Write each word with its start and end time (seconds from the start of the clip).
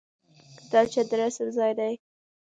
کتابچه 0.57 1.01
د 1.09 1.11
رسم 1.21 1.47
ځای 1.57 1.71
دی 1.79 1.93